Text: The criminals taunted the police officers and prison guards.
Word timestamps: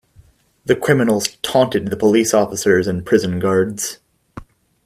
The 0.65 0.75
criminals 0.75 1.37
taunted 1.43 1.91
the 1.91 1.95
police 1.95 2.33
officers 2.33 2.87
and 2.87 3.05
prison 3.05 3.37
guards. 3.37 3.99